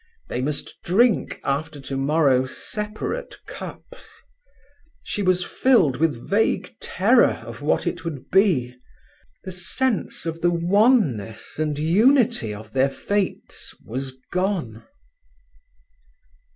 They 0.29 0.41
must 0.41 0.81
drink, 0.83 1.39
after 1.43 1.79
tomorrow, 1.79 2.47
separate 2.47 3.35
cups. 3.45 4.23
She 5.03 5.21
was 5.21 5.45
filled 5.45 5.97
with 5.97 6.27
vague 6.27 6.71
terror 6.79 7.39
of 7.45 7.61
what 7.61 7.85
it 7.85 8.03
would 8.03 8.31
be. 8.31 8.75
The 9.43 9.51
sense 9.51 10.25
of 10.25 10.41
the 10.41 10.49
oneness 10.49 11.59
and 11.59 11.77
unity 11.77 12.51
of 12.51 12.73
their 12.73 12.89
fates 12.89 13.75
was 13.85 14.13
gone. 14.31 14.87